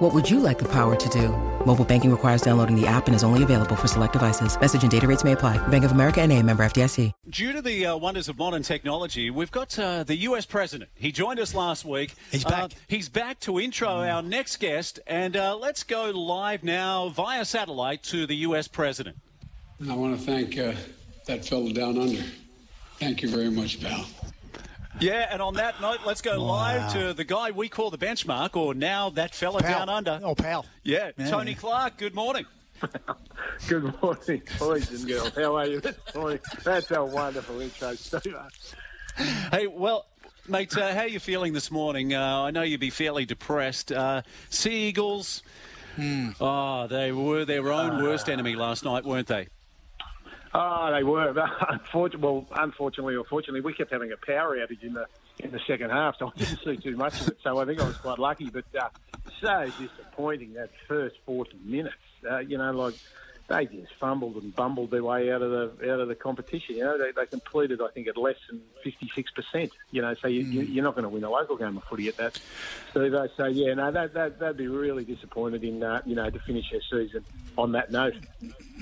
What 0.00 0.14
would 0.14 0.30
you 0.30 0.40
like 0.40 0.58
the 0.58 0.68
power 0.68 0.96
to 0.96 1.08
do? 1.10 1.28
Mobile 1.66 1.84
banking 1.84 2.10
requires 2.10 2.40
downloading 2.40 2.74
the 2.74 2.86
app 2.86 3.06
and 3.06 3.14
is 3.14 3.22
only 3.22 3.42
available 3.42 3.76
for 3.76 3.86
select 3.86 4.14
devices. 4.14 4.58
Message 4.58 4.80
and 4.80 4.90
data 4.90 5.06
rates 5.06 5.24
may 5.24 5.32
apply. 5.32 5.58
Bank 5.68 5.84
of 5.84 5.92
America 5.92 6.22
and 6.22 6.32
a 6.32 6.42
member 6.42 6.64
FDIC. 6.64 7.12
Due 7.28 7.52
to 7.52 7.60
the 7.60 7.84
uh, 7.84 7.98
wonders 7.98 8.26
of 8.26 8.38
modern 8.38 8.62
technology, 8.62 9.28
we've 9.28 9.50
got 9.50 9.78
uh, 9.78 10.02
the 10.02 10.16
US 10.16 10.46
president. 10.46 10.88
He 10.94 11.12
joined 11.12 11.38
us 11.38 11.54
last 11.54 11.84
week. 11.84 12.14
He's 12.32 12.44
back. 12.44 12.62
Uh, 12.62 12.68
he's 12.88 13.10
back 13.10 13.40
to 13.40 13.60
intro 13.60 13.90
our 13.90 14.22
next 14.22 14.56
guest, 14.56 15.00
and 15.06 15.36
uh, 15.36 15.54
let's 15.54 15.82
go 15.82 16.08
live 16.08 16.64
now 16.64 17.10
via 17.10 17.44
satellite 17.44 18.02
to 18.04 18.26
the 18.26 18.36
US 18.36 18.68
president. 18.68 19.18
I 19.86 19.94
want 19.94 20.18
to 20.18 20.24
thank 20.24 20.56
uh, 20.56 20.72
that 21.26 21.44
fellow 21.44 21.72
down 21.72 21.98
under. 21.98 22.22
Thank 22.98 23.20
you 23.20 23.28
very 23.28 23.50
much, 23.50 23.82
pal. 23.82 24.06
Yeah, 25.00 25.28
and 25.30 25.40
on 25.40 25.54
that 25.54 25.80
note, 25.80 26.00
let's 26.04 26.20
go 26.20 26.42
live 26.42 26.92
to 26.92 27.14
the 27.14 27.24
guy 27.24 27.50
we 27.52 27.68
call 27.68 27.90
the 27.90 27.98
benchmark, 27.98 28.54
or 28.54 28.74
now 28.74 29.08
that 29.10 29.34
fella 29.34 29.60
Pal. 29.60 29.78
down 29.78 29.88
under. 29.88 30.20
Oh, 30.22 30.34
pal. 30.34 30.66
Yeah, 30.82 31.10
Yeah. 31.16 31.30
Tony 31.30 31.54
Clark. 31.54 31.96
Good 31.96 32.14
morning. 32.14 32.44
Good 33.68 34.00
morning, 34.02 34.42
boys 34.58 34.90
and 34.90 35.06
girls. 35.08 35.34
How 35.34 35.56
are 35.56 35.66
you 35.66 35.80
this 35.80 35.96
morning? 36.14 36.38
That's 36.64 36.90
a 36.90 37.04
wonderful 37.04 37.60
intro, 37.60 37.94
Steve. 37.94 38.36
Hey, 39.50 39.66
well, 39.66 40.06
mate, 40.48 40.76
uh, 40.76 40.92
how 40.94 41.00
are 41.00 41.08
you 41.08 41.20
feeling 41.20 41.52
this 41.52 41.70
morning? 41.70 42.14
Uh, 42.14 42.42
I 42.42 42.50
know 42.50 42.62
you'd 42.62 42.80
be 42.80 42.90
fairly 42.90 43.24
depressed. 43.26 43.92
Uh, 43.92 44.22
sea 44.50 44.88
Eagles. 44.88 45.42
Oh, 46.40 46.86
they 46.88 47.12
were 47.12 47.44
their 47.44 47.70
own 47.72 48.02
worst 48.02 48.28
enemy 48.30 48.54
last 48.54 48.84
night, 48.84 49.04
weren't 49.04 49.26
they? 49.28 49.48
Oh, 50.52 50.92
they 50.92 51.02
were. 51.02 51.34
Unfortunately, 51.68 52.20
well, 52.20 52.46
unfortunately 52.56 53.16
or 53.16 53.24
fortunately, 53.24 53.60
we 53.60 53.72
kept 53.72 53.92
having 53.92 54.12
a 54.12 54.16
power 54.16 54.56
outage 54.56 54.82
in 54.82 54.94
the 54.94 55.06
in 55.38 55.52
the 55.52 55.60
second 55.66 55.90
half, 55.90 56.16
so 56.18 56.28
I 56.34 56.38
didn't 56.38 56.60
see 56.64 56.76
too 56.76 56.96
much 56.96 57.20
of 57.20 57.28
it. 57.28 57.38
So 57.42 57.58
I 57.58 57.64
think 57.64 57.80
I 57.80 57.86
was 57.86 57.96
quite 57.96 58.18
lucky. 58.18 58.50
But 58.50 58.64
uh, 58.78 58.88
so 59.40 59.70
disappointing 59.78 60.54
that 60.54 60.70
first 60.88 61.16
forty 61.24 61.58
minutes. 61.64 61.94
Uh, 62.28 62.38
you 62.38 62.58
know, 62.58 62.72
like 62.72 62.94
they 63.50 63.66
just 63.66 63.92
fumbled 63.98 64.36
and 64.36 64.54
bumbled 64.54 64.92
their 64.92 65.02
way 65.02 65.30
out 65.32 65.42
of 65.42 65.50
the 65.50 65.92
out 65.92 65.98
of 65.98 66.08
the 66.08 66.14
competition. 66.14 66.76
You 66.76 66.84
know, 66.84 66.98
they, 66.98 67.10
they 67.10 67.26
completed, 67.26 67.80
I 67.82 67.88
think, 67.88 68.06
at 68.06 68.16
less 68.16 68.36
than 68.48 68.62
fifty 68.82 69.10
six 69.14 69.30
percent. 69.32 69.72
You 69.90 70.02
know, 70.02 70.14
so 70.14 70.28
you, 70.28 70.42
you, 70.42 70.62
you're 70.62 70.84
not 70.84 70.94
going 70.94 71.02
to 71.02 71.08
win 71.08 71.24
a 71.24 71.30
local 71.30 71.56
game 71.56 71.76
of 71.76 71.84
footy 71.84 72.08
at 72.08 72.16
that. 72.16 72.40
So 72.94 73.00
they 73.00 73.28
so 73.36 73.46
yeah, 73.46 73.74
no, 73.74 73.90
that 73.90 74.14
that 74.14 74.38
they'd 74.38 74.56
be 74.56 74.68
really 74.68 75.04
disappointed 75.04 75.64
in 75.64 75.82
uh, 75.82 76.00
you 76.06 76.14
know 76.14 76.30
to 76.30 76.38
finish 76.38 76.70
their 76.70 76.80
season 76.88 77.24
on 77.58 77.72
that 77.72 77.90
note. 77.90 78.14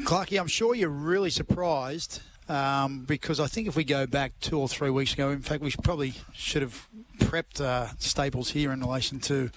Clarky, 0.03 0.39
I'm 0.39 0.47
sure 0.47 0.75
you're 0.75 0.91
really 0.91 1.31
surprised 1.31 2.21
um, 2.49 3.01
because 3.01 3.41
I 3.41 3.47
think 3.47 3.69
if 3.69 3.77
we 3.77 3.85
go 3.85 4.07
back 4.07 4.39
two 4.41 4.61
or 4.61 4.69
three 4.69 4.91
weeks 4.91 5.15
ago, 5.15 5.31
in 5.31 5.41
fact, 5.41 5.63
we 5.63 5.73
probably 5.83 6.13
should 6.35 6.63
have 6.63 6.87
prepped 7.19 7.63
uh, 7.63 7.89
Staples 7.99 8.51
here 8.51 8.71
in 8.71 8.81
relation 8.81 9.19
to 9.21 9.51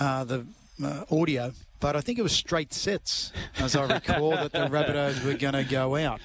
uh, 0.00 0.24
the 0.24 0.44
uh, 0.82 1.04
audio. 1.10 1.52
But 1.80 1.96
I 1.96 2.02
think 2.02 2.18
it 2.18 2.22
was 2.22 2.32
straight 2.32 2.74
sets, 2.74 3.32
as 3.58 3.74
I 3.74 3.90
recall, 3.92 4.30
that 4.32 4.52
the 4.52 4.66
Rabbitohs 4.66 5.24
were 5.24 5.34
going 5.34 5.54
to 5.54 5.64
go 5.64 5.96
out. 5.96 6.20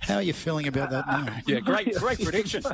How 0.00 0.16
are 0.16 0.22
you 0.22 0.32
feeling 0.32 0.66
about 0.66 0.90
that 0.90 1.06
now? 1.06 1.36
Yeah, 1.46 1.60
great, 1.60 1.94
great 1.96 2.20
prediction. 2.22 2.62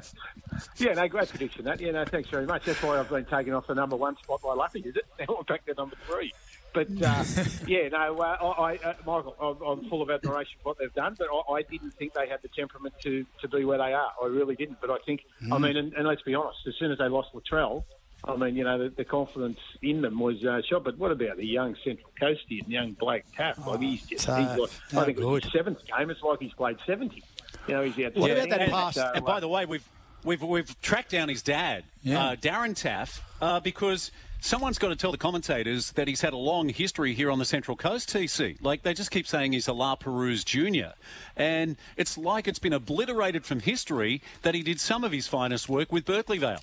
Yeah, 0.77 0.95
no, 0.95 1.07
great 1.07 1.29
prediction. 1.29 1.65
That 1.67 1.81
yeah, 1.81 1.93
no, 1.93 2.05
thanks 2.05 2.31
very 2.31 2.45
much. 2.47 2.65
That's 2.65 2.83
why 2.83 2.99
I've 2.99 3.09
been 3.09 3.27
taken 3.27 3.53
off 3.53 3.69
the 3.69 3.75
number 3.75 3.95
one 3.95 4.17
spot 4.17 4.43
by 4.43 4.55
Luffy, 4.55 4.81
is 4.81 4.97
it? 4.97 5.05
Now 5.21 5.37
I'm 5.39 5.45
back 5.45 5.65
to 5.67 5.75
number 5.75 5.95
three. 6.09 6.33
But 6.75 6.89
uh, 7.01 7.25
yeah, 7.67 7.89
no, 7.89 8.17
uh, 8.19 8.55
I, 8.59 8.73
I, 8.73 8.77
uh, 8.77 8.95
Michael, 9.07 9.37
I'm, 9.41 9.63
I'm 9.63 9.89
full 9.89 10.03
of 10.03 10.11
admiration 10.11 10.55
for 10.63 10.71
what 10.71 10.79
they've 10.79 10.93
done, 10.95 11.15
but 11.17 11.29
I, 11.33 11.53
I 11.53 11.63
didn't 11.63 11.93
think 11.93 12.15
they 12.15 12.27
had 12.29 12.43
the 12.43 12.49
temperament 12.49 12.95
to, 13.03 13.25
to 13.41 13.49
be 13.49 13.65
where 13.65 13.79
they 13.79 13.93
are. 13.93 14.11
I 14.21 14.27
really 14.27 14.57
didn't. 14.57 14.81
But 14.81 14.91
I 14.91 14.97
think, 15.07 15.21
I 15.53 15.59
mean, 15.59 15.77
and, 15.77 15.93
and 15.93 16.09
let's 16.09 16.23
be 16.23 16.35
honest, 16.35 16.59
as 16.67 16.75
soon 16.79 16.91
as 16.91 16.99
they 16.99 17.09
lost 17.09 17.29
Latrell, 17.35 17.85
I 18.25 18.37
mean, 18.37 18.57
you 18.57 18.65
know, 18.65 18.79
the, 18.79 18.89
the 18.91 19.05
confidence 19.05 19.59
in 19.81 20.03
them 20.03 20.19
was 20.19 20.45
uh, 20.45 20.61
shot. 20.69 20.85
But 20.85 20.99
what 20.99 21.13
about 21.13 21.37
the 21.37 21.47
young 21.47 21.77
Central 21.85 22.11
Coastie 22.21 22.61
and 22.63 22.69
young 22.69 22.93
Blake 22.93 23.25
Taaffe? 23.37 23.65
Like 23.67 23.81
he's 23.81 24.03
just, 24.07 24.25
so- 24.25 24.35
he's 24.35 24.49
like, 24.59 24.71
no 24.93 25.01
I 25.01 25.05
think 25.05 25.19
it 25.19 25.25
was 25.25 25.35
good. 25.41 25.45
his 25.45 25.53
seventh 25.53 25.79
game. 25.87 26.11
It's 26.11 26.23
like 26.23 26.41
he's 26.41 26.53
played 26.53 26.79
70. 26.87 27.23
You 27.69 27.75
know, 27.75 27.83
he's 27.85 28.05
out 28.05 28.17
What 28.17 28.31
about 28.31 28.49
that 28.51 28.71
pass? 28.71 28.95
So, 28.97 29.11
and 29.15 29.25
by 29.25 29.37
uh, 29.37 29.41
the 29.41 29.49
way, 29.49 29.67
we've 29.67 29.89
we've 30.25 30.43
we've 30.43 30.81
tracked 30.81 31.11
down 31.11 31.29
his 31.29 31.43
dad, 31.43 31.85
Yeah. 32.03 32.29
uh, 32.29 32.37
Darren 32.37 32.75
Taaffe, 32.75 33.21
uh, 33.41 33.61
because 33.61 34.11
someone's 34.41 34.79
got 34.79 34.89
to 34.89 34.97
tell 34.97 35.13
the 35.13 35.19
commentators 35.19 35.93
that 35.93 36.09
he's 36.09 36.21
had 36.21 36.33
a 36.33 36.37
long 36.37 36.69
history 36.71 37.15
here 37.15 37.31
on 37.31 37.39
the 37.39 37.45
Central 37.45 37.77
Coast. 37.77 38.09
TC, 38.13 38.57
like 38.63 38.83
they 38.83 38.95
just 38.95 39.11
keep 39.11 39.27
saying 39.27 39.53
he's 39.53 39.69
a 39.69 39.73
La 39.73 39.95
Perouse 39.97 40.45
Junior, 40.45 40.95
and 41.37 41.77
it's 41.97 42.17
like 42.19 42.49
it's 42.49 42.59
been 42.59 42.73
obliterated 42.73 43.45
from 43.47 43.61
history 43.61 44.23
that 44.43 44.55
he 44.55 44.63
did 44.63 44.81
some 44.81 45.05
of 45.05 45.13
his 45.13 45.29
finest 45.29 45.69
work 45.69 45.93
with 45.93 46.05
Berkeley 46.05 46.39
Vale. 46.39 46.61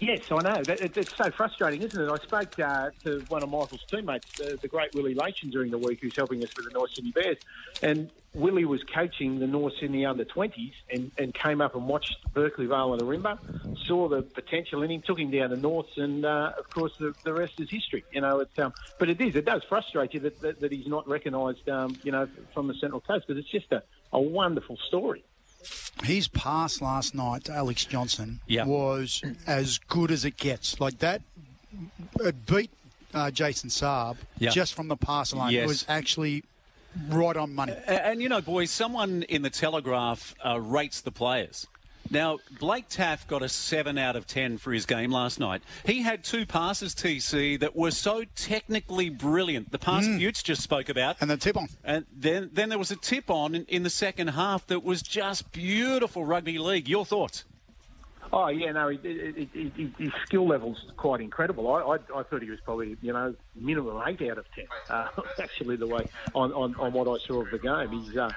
Yes, 0.00 0.30
I 0.30 0.42
know. 0.42 0.62
It's 0.66 1.16
so 1.16 1.30
frustrating, 1.30 1.82
isn't 1.82 2.00
it? 2.00 2.10
I 2.10 2.16
spoke 2.22 2.58
uh, 2.60 2.90
to 3.04 3.24
one 3.28 3.42
of 3.42 3.50
Michael's 3.50 3.84
teammates, 3.90 4.40
uh, 4.40 4.56
the 4.60 4.68
great 4.68 4.94
Willie 4.94 5.14
Lation, 5.14 5.50
during 5.50 5.70
the 5.70 5.78
week, 5.78 6.00
who's 6.00 6.14
helping 6.14 6.42
us 6.44 6.50
with 6.56 6.66
the 6.66 6.72
North 6.72 6.92
Sydney 6.92 7.10
Bears. 7.10 7.38
And 7.82 8.10
Willie 8.34 8.64
was 8.64 8.84
coaching 8.84 9.40
the 9.40 9.46
North 9.46 9.72
Sydney 9.80 10.06
under 10.06 10.24
20s 10.24 10.72
and, 10.92 11.10
and 11.18 11.34
came 11.34 11.60
up 11.60 11.74
and 11.74 11.88
watched 11.88 12.16
Berkeley 12.32 12.66
Vale 12.66 12.92
and 12.94 13.02
Ourimbah, 13.02 13.86
saw 13.86 14.08
the 14.08 14.22
potential 14.22 14.82
in 14.82 14.90
him, 14.90 15.02
took 15.02 15.18
him 15.18 15.30
down 15.30 15.50
to 15.50 15.56
North, 15.56 15.88
and 15.96 16.24
uh, 16.24 16.52
of 16.56 16.70
course, 16.70 16.92
the, 16.98 17.14
the 17.24 17.32
rest 17.32 17.54
is 17.58 17.68
history. 17.68 18.04
You 18.12 18.20
know, 18.20 18.40
it's, 18.40 18.56
um, 18.58 18.74
but 18.98 19.08
it 19.08 19.20
is, 19.20 19.34
it 19.34 19.46
does 19.46 19.62
frustrate 19.68 20.14
you 20.14 20.20
that, 20.20 20.40
that, 20.42 20.60
that 20.60 20.70
he's 20.70 20.86
not 20.86 21.08
recognised, 21.08 21.68
um, 21.68 21.96
you 22.04 22.12
know, 22.12 22.28
from 22.54 22.68
the 22.68 22.74
Central 22.74 23.00
Coast 23.00 23.26
because 23.26 23.40
it's 23.40 23.50
just 23.50 23.72
a, 23.72 23.82
a 24.12 24.20
wonderful 24.20 24.76
story. 24.86 25.24
His 26.04 26.28
pass 26.28 26.80
last 26.80 27.14
night 27.14 27.44
to 27.44 27.52
Alex 27.52 27.84
Johnson 27.84 28.40
Yeah. 28.46 28.64
was 28.66 29.22
as 29.46 29.78
good 29.78 30.10
as 30.10 30.24
it 30.24 30.36
gets. 30.36 30.80
Like 30.80 30.98
that, 30.98 31.22
it 32.20 32.46
beat 32.46 32.70
uh, 33.12 33.30
Jason 33.30 33.68
Saab 33.70 34.16
Yeah. 34.38 34.50
just 34.50 34.74
from 34.74 34.88
the 34.88 34.96
pass 34.96 35.32
alone. 35.32 35.50
Yes. 35.50 35.64
It 35.64 35.66
was 35.66 35.84
actually 35.88 36.44
right 37.08 37.36
on 37.36 37.54
money. 37.54 37.72
And, 37.86 37.98
and 38.00 38.22
you 38.22 38.28
know, 38.28 38.40
boys, 38.40 38.70
someone 38.70 39.22
in 39.24 39.42
the 39.42 39.50
Telegraph 39.50 40.34
uh, 40.44 40.60
rates 40.60 41.00
the 41.00 41.10
players. 41.12 41.66
Now, 42.10 42.38
Blake 42.58 42.88
Taaffe 42.88 43.26
got 43.26 43.42
a 43.42 43.48
7 43.48 43.98
out 43.98 44.16
of 44.16 44.26
10 44.26 44.58
for 44.58 44.72
his 44.72 44.86
game 44.86 45.10
last 45.10 45.38
night. 45.38 45.62
He 45.84 46.02
had 46.02 46.24
two 46.24 46.46
passes, 46.46 46.94
TC, 46.94 47.60
that 47.60 47.76
were 47.76 47.90
so 47.90 48.24
technically 48.34 49.10
brilliant. 49.10 49.72
The 49.72 49.78
pass 49.78 50.06
mm. 50.06 50.24
Butts 50.24 50.42
just 50.42 50.62
spoke 50.62 50.88
about. 50.88 51.16
And 51.20 51.30
the 51.30 51.36
tip 51.36 51.56
on. 51.56 51.68
And 51.84 52.06
then, 52.14 52.50
then 52.52 52.68
there 52.68 52.78
was 52.78 52.90
a 52.90 52.96
tip 52.96 53.30
on 53.30 53.54
in, 53.54 53.64
in 53.66 53.82
the 53.82 53.90
second 53.90 54.28
half 54.28 54.66
that 54.68 54.82
was 54.82 55.02
just 55.02 55.52
beautiful 55.52 56.24
rugby 56.24 56.58
league. 56.58 56.88
Your 56.88 57.04
thoughts? 57.04 57.44
Oh 58.32 58.48
yeah, 58.48 58.72
no, 58.72 58.88
his 58.88 60.12
skill 60.26 60.46
level's 60.46 60.84
quite 60.96 61.20
incredible. 61.20 61.72
I, 61.72 61.80
I, 61.80 62.20
I 62.20 62.22
thought 62.24 62.42
he 62.42 62.50
was 62.50 62.60
probably 62.60 62.96
you 63.00 63.12
know 63.12 63.34
minimum 63.54 64.02
eight 64.06 64.20
out 64.30 64.38
of 64.38 64.44
ten. 64.54 64.66
Uh, 64.90 65.08
actually, 65.42 65.76
the 65.76 65.86
way 65.86 66.06
on, 66.34 66.52
on, 66.52 66.74
on 66.76 66.92
what 66.92 67.08
I 67.08 67.24
saw 67.24 67.40
of 67.40 67.50
the 67.50 67.58
game, 67.58 67.90
he's 67.90 68.16
uh, 68.16 68.30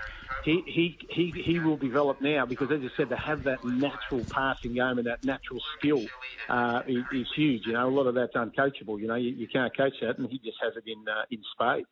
he, 0.46 0.64
he 0.66 0.98
he 1.10 1.32
he 1.32 1.60
will 1.60 1.78
develop 1.78 2.22
now 2.22 2.46
because 2.46 2.72
as 2.72 2.82
I 2.82 2.90
said, 2.96 3.10
to 3.10 3.18
have 3.18 3.44
that 3.44 3.66
natural 3.66 4.24
passing 4.30 4.74
game 4.74 4.98
and 4.98 5.08
that 5.08 5.24
natural 5.26 5.62
skill 5.78 6.06
uh, 6.48 6.84
is, 6.88 7.04
is 7.12 7.28
huge. 7.36 7.66
You 7.66 7.74
know, 7.74 7.88
a 7.88 7.92
lot 7.92 8.08
of 8.08 8.16
that's 8.16 8.34
uncoachable. 8.34 9.00
You 9.00 9.08
know, 9.08 9.16
you, 9.16 9.32
you 9.32 9.48
can't 9.48 9.76
coach 9.76 9.94
that, 10.02 10.18
and 10.18 10.30
he 10.30 10.40
just 10.40 10.58
has 10.62 10.74
it 10.78 10.84
in 10.88 11.06
uh, 11.08 11.24
in 11.30 11.42
spades. 11.54 11.88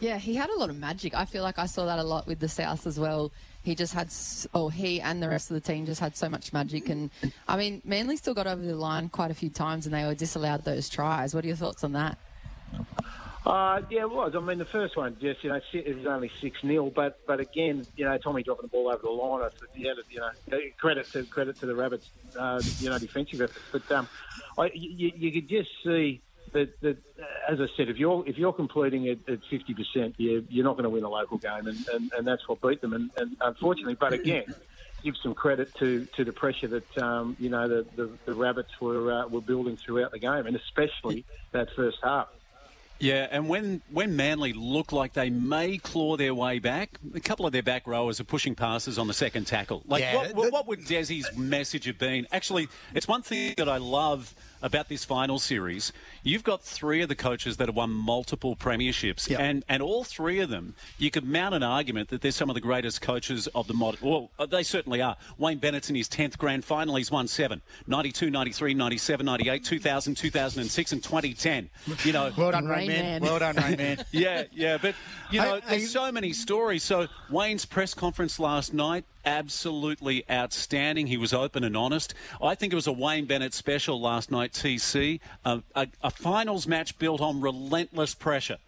Yeah, 0.00 0.18
he 0.18 0.34
had 0.34 0.50
a 0.50 0.58
lot 0.58 0.70
of 0.70 0.76
magic. 0.76 1.14
I 1.14 1.24
feel 1.24 1.42
like 1.42 1.58
I 1.58 1.66
saw 1.66 1.86
that 1.86 1.98
a 1.98 2.02
lot 2.02 2.26
with 2.26 2.40
the 2.40 2.48
South 2.48 2.86
as 2.86 2.98
well. 2.98 3.32
He 3.64 3.74
just 3.74 3.94
had, 3.94 4.12
oh, 4.52 4.68
he 4.68 5.00
and 5.00 5.22
the 5.22 5.28
rest 5.28 5.50
of 5.50 5.54
the 5.54 5.60
team 5.60 5.86
just 5.86 6.00
had 6.00 6.16
so 6.16 6.28
much 6.28 6.52
magic. 6.52 6.90
And 6.90 7.10
I 7.48 7.56
mean, 7.56 7.80
Manly 7.84 8.16
still 8.16 8.34
got 8.34 8.46
over 8.46 8.62
the 8.62 8.76
line 8.76 9.08
quite 9.08 9.30
a 9.30 9.34
few 9.34 9.48
times 9.48 9.86
and 9.86 9.94
they 9.94 10.04
were 10.04 10.14
disallowed 10.14 10.64
those 10.64 10.90
tries. 10.90 11.34
What 11.34 11.44
are 11.44 11.48
your 11.48 11.56
thoughts 11.56 11.82
on 11.82 11.94
that? 11.94 12.18
Uh, 13.46 13.82
yeah, 13.90 14.02
it 14.02 14.10
was. 14.10 14.34
I 14.34 14.40
mean, 14.40 14.58
the 14.58 14.64
first 14.64 14.96
one, 14.96 15.16
just 15.20 15.44
you 15.44 15.50
know, 15.50 15.60
it 15.72 15.96
was 15.96 16.06
only 16.06 16.30
six 16.40 16.60
0 16.62 16.90
but 16.94 17.18
but 17.26 17.40
again, 17.40 17.86
you 17.96 18.04
know, 18.06 18.16
Tommy 18.16 18.42
dropping 18.42 18.62
the 18.62 18.68
ball 18.68 18.88
over 18.88 19.02
the 19.02 19.10
line. 19.10 19.42
I 19.42 19.48
thought, 19.48 19.68
yeah, 19.76 19.92
you 20.10 20.20
know, 20.20 20.58
credit 20.78 21.10
to 21.12 21.24
credit 21.24 21.58
to 21.60 21.66
the 21.66 21.74
Rabbits, 21.74 22.10
uh, 22.38 22.62
you 22.80 22.88
know, 22.88 22.98
defensive 22.98 23.42
efforts. 23.42 23.64
But 23.70 23.92
um, 23.92 24.08
I, 24.58 24.70
you, 24.74 25.12
you 25.14 25.32
could 25.32 25.48
just 25.48 25.70
see 25.82 26.22
that, 26.54 26.80
that 26.80 26.96
as 27.48 27.60
I 27.60 27.66
said, 27.76 27.88
if 27.90 27.98
you're 27.98 28.26
if 28.26 28.38
you're 28.38 28.52
completing 28.54 29.04
it 29.04 29.28
at 29.28 29.40
fifty 29.50 29.74
percent, 29.74 30.14
you 30.16 30.44
you're 30.48 30.64
not 30.64 30.72
going 30.76 30.84
to 30.84 30.90
win 30.90 31.04
a 31.04 31.08
local 31.10 31.36
game, 31.38 31.66
and, 31.66 31.76
and, 31.92 32.12
and 32.16 32.26
that's 32.26 32.48
what 32.48 32.60
beat 32.62 32.80
them. 32.80 32.94
And, 32.94 33.10
and 33.18 33.36
unfortunately, 33.40 33.94
but 33.94 34.12
again. 34.14 34.46
Give 35.02 35.18
some 35.22 35.34
credit 35.34 35.74
to, 35.80 36.06
to 36.16 36.24
the 36.24 36.32
pressure 36.32 36.66
that 36.66 36.96
um, 36.96 37.36
you 37.38 37.50
know 37.50 37.68
the, 37.68 37.84
the, 37.94 38.10
the 38.24 38.32
rabbits 38.32 38.70
were 38.80 39.12
uh, 39.12 39.26
were 39.26 39.42
building 39.42 39.76
throughout 39.76 40.12
the 40.12 40.18
game, 40.18 40.46
and 40.46 40.56
especially 40.56 41.26
that 41.52 41.68
first 41.76 41.98
half. 42.02 42.28
Yeah, 43.00 43.26
and 43.30 43.46
when, 43.48 43.82
when 43.90 44.16
Manly 44.16 44.54
look 44.54 44.92
like 44.92 45.12
they 45.12 45.28
may 45.28 45.76
claw 45.76 46.16
their 46.16 46.32
way 46.32 46.58
back, 46.58 46.98
a 47.14 47.20
couple 47.20 47.44
of 47.44 47.52
their 47.52 47.62
back 47.62 47.86
rowers 47.86 48.18
are 48.20 48.24
pushing 48.24 48.54
passes 48.54 48.98
on 48.98 49.08
the 49.08 49.12
second 49.12 49.46
tackle. 49.46 49.82
Like, 49.86 50.00
Yeah, 50.00 50.14
what, 50.16 50.34
what, 50.34 50.44
the- 50.44 50.50
what 50.52 50.66
would 50.68 50.78
Desi's 50.86 51.36
message 51.36 51.84
have 51.84 51.98
been? 51.98 52.26
Actually, 52.32 52.68
it's 52.94 53.08
one 53.08 53.20
thing 53.20 53.52
that 53.58 53.68
I 53.68 53.76
love 53.78 54.32
about 54.64 54.88
this 54.88 55.04
final 55.04 55.38
series. 55.38 55.92
You've 56.22 56.42
got 56.42 56.62
three 56.62 57.02
of 57.02 57.08
the 57.10 57.14
coaches 57.14 57.58
that 57.58 57.68
have 57.68 57.76
won 57.76 57.90
multiple 57.90 58.56
premierships, 58.56 59.28
Yep. 59.28 59.38
and, 59.38 59.64
and 59.68 59.82
all 59.82 60.04
three 60.04 60.40
of 60.40 60.48
them, 60.48 60.74
you 60.98 61.10
could 61.10 61.24
mount 61.24 61.54
an 61.54 61.62
argument 61.62 62.08
that 62.08 62.22
they're 62.22 62.32
some 62.32 62.48
of 62.48 62.54
the 62.54 62.60
greatest 62.62 63.02
coaches 63.02 63.46
of 63.48 63.66
the 63.68 63.74
modern. 63.74 64.00
Well, 64.02 64.30
uh, 64.38 64.46
they 64.46 64.62
certainly 64.62 65.02
are. 65.02 65.16
Wayne 65.38 65.58
Bennett's 65.58 65.90
in 65.90 65.96
his 65.96 66.08
10th 66.08 66.38
grand 66.38 66.64
final. 66.64 66.96
He's 66.96 67.10
won 67.10 67.28
seven 67.28 67.60
92, 67.86 68.30
93, 68.30 68.72
97, 68.74 69.26
98, 69.26 69.64
2000, 69.64 70.14
2006, 70.14 70.92
and 70.92 71.02
2010. 71.04 71.70
You 72.04 72.12
know, 72.14 72.32
Well 72.36 72.50
done, 72.50 72.66
Rain 72.66 72.78
Rain 72.78 72.88
Man. 72.88 73.02
Man. 73.04 73.22
Well 73.22 73.38
done, 73.38 73.56
Rain 73.56 73.76
Man. 73.76 74.04
yeah, 74.12 74.44
yeah, 74.50 74.78
but 74.80 74.94
you 75.30 75.40
know, 75.40 75.54
I- 75.54 75.56
I- 75.56 75.60
there's 75.76 75.90
so 75.90 76.10
many 76.10 76.32
stories. 76.32 76.82
So 76.82 77.06
Wayne's 77.30 77.66
press 77.66 77.92
conference 77.92 78.38
last 78.40 78.72
night, 78.72 79.04
absolutely 79.24 80.24
outstanding. 80.30 81.06
He 81.06 81.16
was 81.16 81.32
open 81.32 81.64
and 81.64 81.76
honest. 81.76 82.14
I 82.42 82.54
think 82.54 82.72
it 82.72 82.76
was 82.76 82.86
a 82.86 82.92
Wayne 82.92 83.26
Bennett 83.26 83.54
special 83.54 84.00
last 84.00 84.30
night. 84.30 84.52
TC, 84.52 85.20
a, 85.44 85.62
a, 85.74 85.88
a 86.02 86.10
finals 86.10 86.66
match 86.66 86.98
built 86.98 87.20
on 87.20 87.40
relentless 87.40 88.14
pressure. 88.14 88.58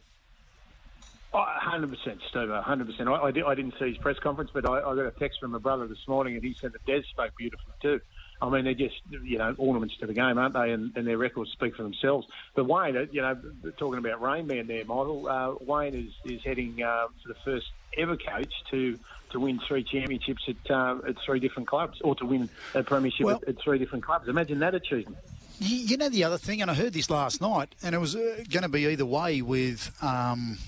Hundred 1.32 1.90
percent, 1.90 2.20
Steve. 2.30 2.48
Hundred 2.48 2.86
percent. 2.86 3.08
I, 3.10 3.30
did, 3.30 3.44
didn't 3.44 3.74
see 3.78 3.88
his 3.88 3.98
press 3.98 4.18
conference, 4.18 4.50
but 4.54 4.66
I, 4.66 4.78
I 4.78 4.94
got 4.94 5.06
a 5.06 5.10
text 5.10 5.40
from 5.40 5.50
my 5.50 5.58
brother 5.58 5.86
this 5.86 6.08
morning, 6.08 6.34
and 6.34 6.42
he 6.42 6.54
said 6.58 6.72
that 6.72 6.84
Des 6.86 7.02
spoke 7.10 7.32
beautifully 7.36 7.74
too. 7.82 8.00
I 8.40 8.48
mean, 8.50 8.64
they're 8.64 8.74
just 8.74 8.96
you 9.10 9.36
know 9.38 9.54
ornaments 9.58 9.96
to 9.98 10.06
the 10.06 10.14
game, 10.14 10.38
aren't 10.38 10.54
they? 10.54 10.72
And, 10.72 10.96
and 10.96 11.06
their 11.06 11.18
records 11.18 11.50
speak 11.52 11.76
for 11.76 11.82
themselves. 11.82 12.26
But 12.54 12.64
Wayne, 12.64 13.08
you 13.12 13.20
know, 13.20 13.36
talking 13.76 13.98
about 13.98 14.22
Rain 14.22 14.46
Man 14.46 14.66
there, 14.66 14.84
Michael. 14.84 15.28
Uh, 15.28 15.54
Wayne 15.60 15.94
is 15.94 16.32
is 16.32 16.42
heading 16.42 16.82
uh, 16.82 17.08
for 17.22 17.28
the 17.28 17.36
first 17.44 17.66
ever 17.96 18.16
coach 18.16 18.52
to 18.70 18.98
to 19.30 19.40
win 19.40 19.60
three 19.66 19.84
championships 19.84 20.42
at 20.48 20.70
uh, 20.70 20.98
at 21.08 21.16
three 21.24 21.40
different 21.40 21.68
clubs, 21.68 22.00
or 22.02 22.14
to 22.16 22.26
win 22.26 22.48
a 22.74 22.82
premiership 22.82 23.26
Well- 23.26 23.40
at, 23.42 23.48
at 23.48 23.62
three 23.62 23.78
different 23.78 24.04
clubs. 24.04 24.28
Imagine 24.28 24.58
that 24.60 24.74
achievement. 24.74 25.18
You, 25.58 25.96
know 25.96 26.10
the 26.10 26.22
other 26.22 26.36
thing, 26.36 26.60
and 26.60 26.70
I 26.70 26.74
heard 26.74 26.92
this 26.92 27.08
last 27.08 27.40
night, 27.40 27.74
and 27.82 27.94
it 27.94 27.98
was 27.98 28.14
uh, 28.14 28.44
going 28.50 28.62
to 28.62 28.68
be 28.68 28.86
either 28.88 29.06
way 29.06 29.40
with 29.40 29.90
um, 30.02 30.58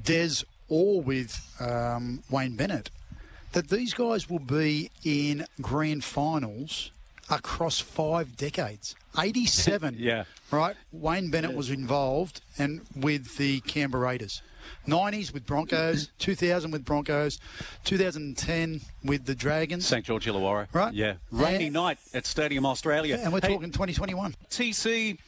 Des 0.00 0.42
or 0.68 1.02
with 1.02 1.38
um, 1.60 2.22
Wayne 2.30 2.56
Bennett, 2.56 2.90
that 3.52 3.68
these 3.68 3.92
guys 3.92 4.30
will 4.30 4.38
be 4.38 4.90
in 5.04 5.44
grand 5.60 6.02
finals 6.02 6.92
across 7.30 7.80
five 7.80 8.36
decades. 8.36 8.94
87. 9.18 9.96
Yeah. 9.98 10.24
Right? 10.50 10.76
Wayne 10.92 11.30
Bennett 11.30 11.54
was 11.54 11.70
involved 11.70 12.40
and 12.58 12.82
with 12.94 13.36
the 13.38 13.60
Canberra 13.60 14.06
Raiders. 14.08 14.42
90s 14.88 15.32
with 15.32 15.44
Broncos, 15.46 16.08
2000 16.18 16.70
with 16.70 16.84
Broncos, 16.84 17.38
2010 17.84 18.80
with 19.04 19.24
the 19.26 19.34
Dragons. 19.34 19.86
St 19.86 20.04
George 20.04 20.26
Illawarra, 20.26 20.68
Right. 20.72 20.94
Yeah, 20.94 21.14
rainy 21.30 21.70
night 21.70 21.98
at 22.12 22.26
Stadium 22.26 22.64
Australia, 22.66 23.18
And 23.22 23.32
we're 23.32 23.40
Hey, 23.40 23.48
talking 23.54 23.70
2021. 23.72 24.34
TC, 24.50 25.18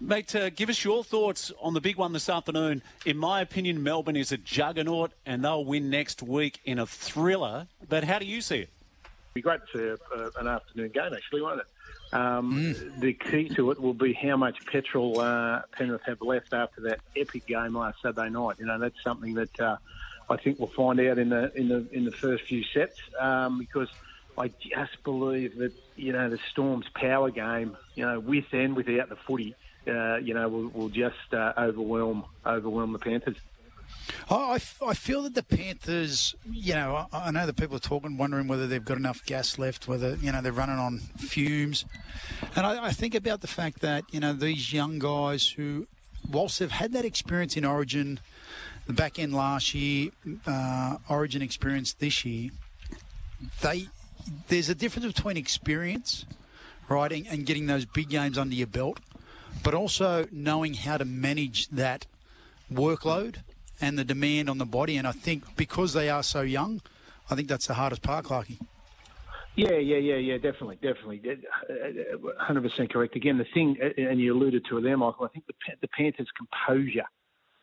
mate, 0.00 0.34
uh, 0.36 0.50
give 0.50 0.68
us 0.68 0.84
your 0.84 1.02
thoughts 1.04 1.52
on 1.60 1.74
the 1.74 1.80
big 1.80 1.96
one 1.96 2.12
this 2.12 2.28
afternoon. 2.28 2.82
In 3.04 3.16
my 3.16 3.40
opinion, 3.40 3.82
Melbourne 3.82 4.16
is 4.16 4.32
a 4.32 4.36
juggernaut, 4.36 5.12
and 5.26 5.44
they'll 5.44 5.64
win 5.64 5.90
next 5.90 6.22
week 6.22 6.60
in 6.64 6.78
a 6.78 6.86
thriller. 6.86 7.66
But 7.88 8.04
how 8.04 8.18
do 8.18 8.26
you 8.26 8.40
see 8.40 8.58
it? 8.60 8.70
Be 9.34 9.42
great 9.42 9.60
to 9.72 9.78
see 9.78 9.84
a, 9.84 10.16
a, 10.16 10.30
an 10.38 10.46
afternoon 10.46 10.90
game, 10.94 11.12
actually, 11.12 11.42
won't 11.42 11.60
it? 11.60 12.14
Um, 12.14 12.74
The 12.98 13.12
key 13.14 13.48
to 13.50 13.72
it 13.72 13.80
will 13.80 13.92
be 13.92 14.12
how 14.12 14.36
much 14.36 14.64
petrol 14.66 15.18
uh, 15.18 15.62
Penrith 15.72 16.02
have 16.06 16.22
left 16.22 16.52
after 16.52 16.82
that 16.82 17.00
epic 17.16 17.46
game 17.46 17.76
last 17.76 18.00
Saturday 18.00 18.30
night. 18.30 18.56
You 18.60 18.66
know, 18.66 18.78
that's 18.78 19.02
something 19.02 19.34
that 19.34 19.60
uh, 19.60 19.76
I 20.30 20.36
think 20.36 20.60
we'll 20.60 20.68
find 20.68 21.00
out 21.00 21.18
in 21.18 21.30
the 21.30 21.52
in 21.56 21.68
the 21.68 21.86
in 21.90 22.04
the 22.04 22.12
first 22.12 22.44
few 22.44 22.62
sets 22.62 23.00
um, 23.18 23.58
because 23.58 23.88
I 24.38 24.52
just 24.60 25.02
believe 25.02 25.58
that 25.58 25.72
you 25.96 26.12
know 26.12 26.30
the 26.30 26.38
Storm's 26.52 26.88
power 26.94 27.30
game, 27.30 27.76
you 27.96 28.06
know, 28.06 28.20
with 28.20 28.46
and 28.52 28.76
without 28.76 29.08
the 29.08 29.16
footy, 29.16 29.56
uh, 29.88 30.16
you 30.18 30.34
know, 30.34 30.48
will, 30.48 30.68
will 30.68 30.88
just 30.90 31.32
uh, 31.32 31.54
overwhelm 31.58 32.24
overwhelm 32.46 32.92
the 32.92 33.00
Panthers. 33.00 33.36
I, 34.30 34.60
I 34.86 34.94
feel 34.94 35.22
that 35.22 35.34
the 35.34 35.42
Panthers, 35.42 36.34
you 36.50 36.74
know, 36.74 37.06
I, 37.12 37.28
I 37.28 37.30
know 37.30 37.46
that 37.46 37.56
people 37.56 37.76
are 37.76 37.80
talking, 37.80 38.16
wondering 38.16 38.48
whether 38.48 38.66
they've 38.66 38.84
got 38.84 38.96
enough 38.96 39.24
gas 39.24 39.58
left, 39.58 39.86
whether, 39.88 40.16
you 40.16 40.32
know, 40.32 40.40
they're 40.40 40.52
running 40.52 40.78
on 40.78 40.98
fumes. 41.18 41.84
And 42.56 42.66
I, 42.66 42.86
I 42.86 42.90
think 42.92 43.14
about 43.14 43.40
the 43.40 43.46
fact 43.46 43.80
that, 43.80 44.04
you 44.10 44.20
know, 44.20 44.32
these 44.32 44.72
young 44.72 44.98
guys 44.98 45.50
who, 45.50 45.86
whilst 46.30 46.58
they've 46.58 46.70
had 46.70 46.92
that 46.92 47.04
experience 47.04 47.56
in 47.56 47.64
Origin, 47.64 48.20
the 48.86 48.92
back 48.92 49.18
end 49.18 49.34
last 49.34 49.74
year, 49.74 50.10
uh, 50.46 50.96
Origin 51.08 51.42
experience 51.42 51.92
this 51.94 52.24
year, 52.24 52.50
they 53.60 53.88
there's 54.48 54.70
a 54.70 54.74
difference 54.74 55.06
between 55.12 55.36
experience, 55.36 56.24
right, 56.88 57.12
and 57.12 57.44
getting 57.44 57.66
those 57.66 57.84
big 57.84 58.08
games 58.08 58.38
under 58.38 58.54
your 58.54 58.66
belt, 58.66 58.98
but 59.62 59.74
also 59.74 60.26
knowing 60.32 60.72
how 60.74 60.96
to 60.96 61.04
manage 61.04 61.68
that 61.68 62.06
workload 62.72 63.36
and 63.80 63.98
the 63.98 64.04
demand 64.04 64.48
on 64.48 64.58
the 64.58 64.66
body. 64.66 64.96
And 64.96 65.06
I 65.06 65.12
think 65.12 65.56
because 65.56 65.92
they 65.92 66.08
are 66.08 66.22
so 66.22 66.42
young, 66.42 66.80
I 67.30 67.34
think 67.34 67.48
that's 67.48 67.66
the 67.66 67.74
hardest 67.74 68.02
part, 68.02 68.26
Clarky. 68.26 68.58
Yeah, 69.56 69.76
yeah, 69.76 69.98
yeah, 69.98 70.16
yeah, 70.16 70.34
definitely, 70.34 70.76
definitely, 70.76 71.22
uh, 71.24 71.72
uh, 71.72 72.44
hundred 72.44 72.64
percent 72.64 72.92
correct. 72.92 73.14
Again, 73.14 73.38
the 73.38 73.44
thing, 73.44 73.78
and 73.96 74.20
you 74.20 74.34
alluded 74.34 74.64
to 74.66 74.78
it 74.78 74.80
there, 74.80 74.96
Michael. 74.96 75.26
I 75.26 75.28
think 75.28 75.46
the 75.46 75.54
the 75.80 75.86
Panthers' 75.86 76.26
composure 76.36 77.04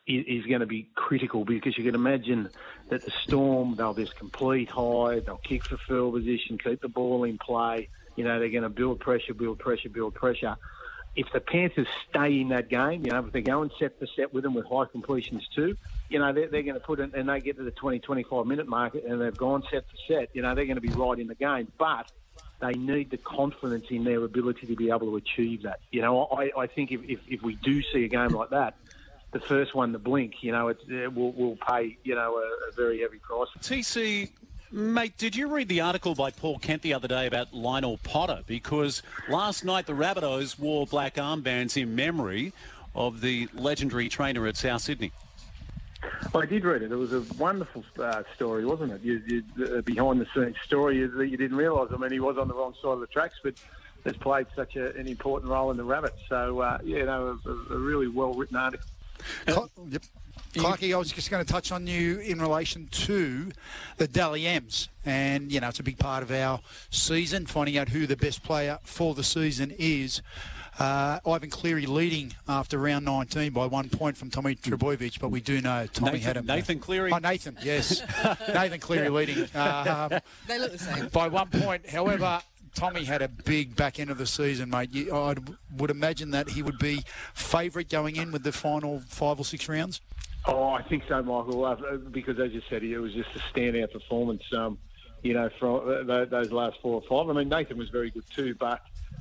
is, 0.06 0.24
is 0.26 0.46
going 0.46 0.60
to 0.60 0.66
be 0.66 0.88
critical 0.94 1.44
because 1.44 1.76
you 1.76 1.84
can 1.84 1.94
imagine 1.94 2.48
that 2.88 3.04
the 3.04 3.10
Storm 3.10 3.74
they'll 3.76 3.92
just 3.92 4.16
complete 4.16 4.70
high, 4.70 5.20
they'll 5.20 5.40
kick 5.44 5.64
for 5.64 5.76
field 5.86 6.14
position, 6.14 6.56
keep 6.56 6.80
the 6.80 6.88
ball 6.88 7.24
in 7.24 7.36
play. 7.36 7.88
You 8.16 8.24
know, 8.24 8.38
they're 8.38 8.48
going 8.48 8.62
to 8.62 8.70
build 8.70 9.00
pressure, 9.00 9.34
build 9.34 9.58
pressure, 9.58 9.90
build 9.90 10.14
pressure. 10.14 10.56
If 11.14 11.30
the 11.32 11.40
Panthers 11.40 11.88
stay 12.08 12.40
in 12.40 12.48
that 12.48 12.68
game, 12.68 13.04
you 13.04 13.10
know, 13.10 13.26
if 13.26 13.32
they 13.32 13.42
go 13.42 13.62
and 13.62 13.70
set 13.78 13.98
for 13.98 14.06
set 14.16 14.32
with 14.32 14.44
them 14.44 14.54
with 14.54 14.66
high 14.66 14.86
completions 14.86 15.46
too, 15.54 15.76
you 16.08 16.18
know, 16.18 16.32
they're, 16.32 16.48
they're 16.48 16.62
going 16.62 16.74
to 16.74 16.80
put 16.80 17.00
in, 17.00 17.14
and 17.14 17.28
they 17.28 17.40
get 17.40 17.56
to 17.56 17.62
the 17.62 17.70
20, 17.70 17.98
25 17.98 18.46
minute 18.46 18.66
market 18.66 19.04
and 19.04 19.20
they've 19.20 19.36
gone 19.36 19.62
set 19.70 19.84
for 19.88 19.96
set, 20.08 20.30
you 20.32 20.42
know, 20.42 20.54
they're 20.54 20.64
going 20.64 20.76
to 20.76 20.80
be 20.80 20.88
right 20.88 21.18
in 21.18 21.26
the 21.26 21.34
game. 21.34 21.70
But 21.78 22.10
they 22.60 22.72
need 22.72 23.10
the 23.10 23.18
confidence 23.18 23.86
in 23.90 24.04
their 24.04 24.22
ability 24.24 24.68
to 24.68 24.76
be 24.76 24.88
able 24.88 25.00
to 25.00 25.16
achieve 25.16 25.62
that. 25.62 25.80
You 25.90 26.00
know, 26.00 26.26
I, 26.26 26.50
I 26.56 26.66
think 26.66 26.92
if, 26.92 27.00
if, 27.02 27.20
if 27.28 27.42
we 27.42 27.56
do 27.56 27.82
see 27.82 28.04
a 28.04 28.08
game 28.08 28.28
like 28.28 28.50
that, 28.50 28.76
the 29.32 29.40
first 29.40 29.74
one 29.74 29.92
to 29.92 29.98
blink, 29.98 30.42
you 30.42 30.52
know, 30.52 30.68
it's, 30.68 30.82
it 30.88 31.12
will, 31.12 31.32
will 31.32 31.56
pay, 31.56 31.98
you 32.04 32.14
know, 32.14 32.36
a, 32.36 32.68
a 32.68 32.72
very 32.76 33.00
heavy 33.00 33.18
price. 33.18 33.48
TC, 33.60 34.30
mate, 34.72 35.16
did 35.18 35.36
you 35.36 35.48
read 35.48 35.68
the 35.68 35.80
article 35.80 36.14
by 36.14 36.30
Paul 36.30 36.58
Kent 36.58 36.82
the 36.82 36.94
other 36.94 37.08
day 37.08 37.26
about 37.26 37.52
Lionel 37.52 37.98
Potter? 37.98 38.42
Because 38.46 39.02
last 39.28 39.64
night 39.64 39.86
the 39.86 39.92
Rabbitohs 39.92 40.58
wore 40.58 40.86
black 40.86 41.14
armbands 41.14 41.80
in 41.80 41.94
memory 41.94 42.52
of 42.94 43.20
the 43.20 43.48
legendary 43.54 44.08
trainer 44.08 44.46
at 44.46 44.56
South 44.56 44.82
Sydney. 44.82 45.12
I 46.34 46.46
did 46.46 46.64
read 46.64 46.82
it. 46.82 46.90
It 46.90 46.96
was 46.96 47.12
a 47.12 47.22
wonderful 47.38 47.84
uh, 47.98 48.22
story, 48.34 48.64
wasn't 48.64 48.92
it? 48.92 49.02
You, 49.02 49.22
you, 49.26 49.66
uh, 49.76 49.80
behind 49.82 50.20
the 50.20 50.26
scenes 50.34 50.56
story 50.64 51.06
that 51.06 51.28
you 51.28 51.36
didn't 51.36 51.56
realise. 51.56 51.90
I 51.92 51.96
mean, 51.96 52.10
he 52.10 52.20
was 52.20 52.38
on 52.38 52.48
the 52.48 52.54
wrong 52.54 52.74
side 52.82 52.92
of 52.92 53.00
the 53.00 53.06
tracks, 53.06 53.36
but 53.42 53.54
has 54.04 54.16
played 54.16 54.46
such 54.56 54.74
a, 54.74 54.94
an 54.96 55.06
important 55.06 55.52
role 55.52 55.70
in 55.70 55.76
the 55.76 55.84
Rabbits. 55.84 56.18
So, 56.28 56.60
uh, 56.60 56.78
yeah, 56.82 56.98
you 56.98 57.06
know, 57.06 57.38
a, 57.46 57.74
a 57.74 57.78
really 57.78 58.08
well 58.08 58.34
written 58.34 58.56
article. 58.56 58.86
Cl- 59.46 59.70
yep. 59.88 60.02
Clarky, 60.52 60.94
I 60.94 60.98
was 60.98 61.10
just 61.12 61.30
going 61.30 61.44
to 61.44 61.50
touch 61.50 61.72
on 61.72 61.86
you 61.86 62.18
in 62.20 62.40
relation 62.40 62.88
to 62.92 63.50
the 63.96 64.06
Dally 64.06 64.46
M's. 64.46 64.88
And, 65.04 65.50
you 65.50 65.60
know, 65.60 65.68
it's 65.68 65.80
a 65.80 65.82
big 65.82 65.98
part 65.98 66.22
of 66.22 66.30
our 66.30 66.60
season, 66.90 67.46
finding 67.46 67.76
out 67.78 67.88
who 67.88 68.06
the 68.06 68.16
best 68.16 68.42
player 68.42 68.78
for 68.82 69.14
the 69.14 69.24
season 69.24 69.74
is. 69.78 70.22
Uh, 70.78 71.20
Ivan 71.26 71.50
Cleary 71.50 71.84
leading 71.86 72.32
after 72.48 72.78
round 72.78 73.04
19 73.04 73.52
by 73.52 73.66
one 73.66 73.90
point 73.90 74.16
from 74.16 74.30
Tommy 74.30 74.54
Trbojevic, 74.54 75.20
but 75.20 75.28
we 75.28 75.40
do 75.42 75.60
know 75.60 75.86
Tommy 75.92 76.12
Nathan- 76.12 76.22
had 76.26 76.36
him. 76.38 76.46
Nathan 76.46 76.78
Cleary? 76.78 77.12
Oh, 77.12 77.18
Nathan, 77.18 77.58
yes. 77.62 78.02
Nathan 78.54 78.80
Cleary 78.80 79.10
leading 79.10 79.44
uh, 79.54 80.20
They 80.48 80.58
look 80.58 80.72
the 80.72 80.78
same. 80.78 81.08
by 81.08 81.28
one 81.28 81.48
point. 81.48 81.86
However, 81.88 82.40
Tommy 82.74 83.04
had 83.04 83.22
a 83.22 83.28
big 83.28 83.76
back 83.76 83.98
end 83.98 84.10
of 84.10 84.18
the 84.18 84.26
season, 84.26 84.70
mate. 84.70 84.92
You, 84.92 85.14
I 85.14 85.34
would 85.76 85.90
imagine 85.90 86.30
that 86.30 86.48
he 86.48 86.62
would 86.62 86.78
be 86.78 87.04
favourite 87.34 87.88
going 87.88 88.16
in 88.16 88.32
with 88.32 88.42
the 88.42 88.52
final 88.52 89.00
five 89.08 89.38
or 89.38 89.44
six 89.44 89.68
rounds. 89.68 90.00
Oh, 90.46 90.70
I 90.70 90.82
think 90.82 91.04
so, 91.08 91.22
Michael. 91.22 91.64
Uh, 91.64 91.76
because 92.10 92.40
as 92.40 92.52
you 92.52 92.62
said, 92.68 92.82
it 92.82 92.98
was 92.98 93.12
just 93.12 93.28
a 93.36 93.38
standout 93.38 93.92
performance. 93.92 94.42
Um, 94.52 94.78
you 95.22 95.34
know, 95.34 95.48
from 95.58 96.08
uh, 96.10 96.24
those 96.24 96.50
last 96.50 96.78
four 96.82 97.00
or 97.00 97.02
five. 97.02 97.34
I 97.34 97.38
mean, 97.38 97.48
Nathan 97.48 97.78
was 97.78 97.90
very 97.90 98.10
good 98.10 98.24
too, 98.34 98.56
but 98.56 98.80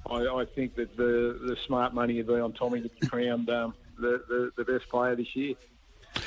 I, 0.09 0.15
I 0.15 0.45
think 0.45 0.75
that 0.75 0.97
the 0.97 1.39
the 1.43 1.55
smart 1.67 1.93
money 1.93 2.17
would 2.17 2.27
be 2.27 2.39
on 2.39 2.53
Tommy 2.53 2.81
to 2.81 2.89
be 2.89 3.07
crowned 3.07 3.49
um, 3.49 3.75
the, 3.99 4.23
the 4.27 4.51
the 4.57 4.71
best 4.71 4.89
player 4.89 5.15
this 5.15 5.35
year. 5.35 5.53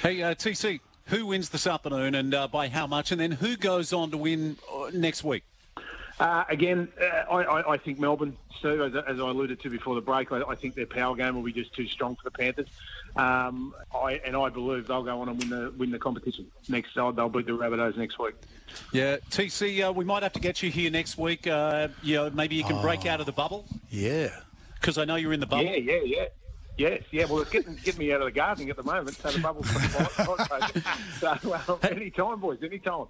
Hey, 0.01 0.23
uh, 0.23 0.35
TC, 0.35 0.81
who 1.07 1.27
wins 1.27 1.49
this 1.49 1.67
afternoon 1.67 2.15
and 2.15 2.33
uh, 2.35 2.47
by 2.47 2.69
how 2.69 2.87
much? 2.87 3.11
And 3.11 3.21
then 3.21 3.33
who 3.33 3.57
goes 3.57 3.93
on 3.93 4.11
to 4.13 4.17
win 4.17 4.57
uh, 4.73 4.91
next 4.93 5.25
week? 5.25 5.43
Uh, 6.21 6.45
again, 6.49 6.89
uh, 7.01 7.05
I, 7.05 7.43
I, 7.43 7.73
I 7.73 7.77
think 7.77 7.99
Melbourne, 7.99 8.37
Steve, 8.59 8.81
as, 8.81 8.95
as 8.95 9.19
I 9.19 9.29
alluded 9.29 9.61
to 9.61 9.71
before 9.71 9.97
the 9.97 10.01
break, 10.01 10.31
I, 10.31 10.43
I 10.43 10.55
think 10.55 10.75
their 10.75 10.87
power 10.87 11.17
game 11.17 11.35
will 11.35 11.43
be 11.43 11.53
just 11.53 11.75
too 11.75 11.89
strong 11.89 12.15
for 12.15 12.23
the 12.23 12.31
Panthers. 12.31 12.69
Um, 13.17 13.75
I, 13.95 14.21
and 14.25 14.37
I 14.37 14.49
believe 14.49 14.87
they'll 14.87 15.03
go 15.03 15.21
on 15.21 15.29
and 15.29 15.39
win 15.39 15.51
the 15.51 15.73
win 15.77 15.91
the 15.91 15.99
competition 15.99 16.47
next. 16.69 16.97
Uh, 16.97 17.11
they'll 17.11 17.29
beat 17.29 17.47
the 17.47 17.53
Rabbitohs 17.53 17.97
next 17.97 18.19
week. 18.19 18.35
Yeah, 18.93 19.17
TC, 19.31 19.89
uh, 19.89 19.93
we 19.93 20.05
might 20.05 20.23
have 20.23 20.33
to 20.35 20.41
get 20.41 20.63
you 20.63 20.71
here 20.71 20.91
next 20.91 21.19
week. 21.19 21.47
Uh, 21.47 21.89
you 22.03 22.17
know, 22.17 22.31
maybe 22.31 22.55
you 22.55 22.65
can 22.65 22.81
break 22.81 23.07
out 23.07 23.21
of 23.21 23.27
the 23.27 23.33
bubble 23.33 23.65
Yeah. 23.91 24.31
because 24.81 24.99
I 24.99 25.05
know 25.05 25.17
you're 25.17 25.33
in 25.33 25.41
the 25.41 25.47
bubble. 25.47 25.65
Yeah, 25.65 25.77
yeah, 25.77 26.01
yeah. 26.05 26.25
Yes, 26.77 27.03
yeah. 27.13 27.25
Well, 27.27 27.39
it's 27.41 27.51
getting 27.51 27.77
getting 27.85 28.01
me 28.01 28.13
out 28.13 28.21
of 28.21 28.27
the 28.27 28.33
gardening 28.33 28.69
at 28.71 28.77
the 28.77 28.83
moment, 28.83 29.17
so 29.17 29.31
the 29.31 29.39
bubble's 29.39 29.69
pretty 29.73 29.89
hot. 29.95 30.73
so 31.21 31.55
um, 31.73 31.79
any 31.85 32.11
time, 32.11 32.41
boys, 32.41 32.59
any 32.65 32.81
time. 32.81 33.03